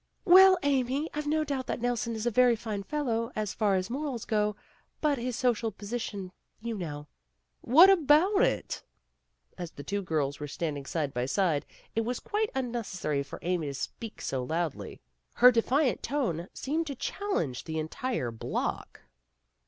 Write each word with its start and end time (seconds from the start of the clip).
"Well, 0.25 0.57
Amy, 0.63 1.09
Pve 1.13 1.27
no 1.27 1.43
doubt 1.43 1.67
that 1.67 1.79
Nelson 1.79 2.15
is 2.15 2.25
a 2.25 2.31
very 2.31 2.55
fine 2.55 2.81
fellow, 2.81 3.31
as 3.35 3.53
far 3.53 3.75
as 3.75 3.87
morals 3.91 4.25
go, 4.25 4.55
but 4.99 5.19
his 5.19 5.35
social 5.35 5.71
position, 5.71 6.31
you 6.59 6.75
know" 6.75 7.05
"What 7.75 7.87
about 7.91 8.41
it?" 8.41 8.81
As 9.59 9.69
the 9.69 9.83
two 9.83 10.01
girls 10.01 10.39
were 10.39 10.47
standing 10.47 10.87
side 10.87 11.13
by 11.13 11.27
side, 11.27 11.67
it 11.95 12.01
was 12.01 12.19
quite 12.19 12.51
unneces 12.55 12.97
sary 12.97 13.21
for 13.21 13.37
Amy 13.43 13.67
to 13.67 13.75
speak 13.75 14.21
so 14.21 14.41
loudly. 14.41 14.99
Her 15.35 15.51
defiant 15.51 15.99
90 15.99 16.01
PEGGY 16.07 16.15
RAYMOND'S 16.17 16.37
WAY 16.39 16.43
tone 16.45 16.49
seemed 16.55 16.87
to 16.87 16.95
challenge 16.95 17.63
the 17.65 17.77
entire 17.77 18.31
block. 18.31 19.01